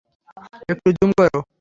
একটু 0.71 0.89
জুম 0.97 1.11
করো। 1.17 1.41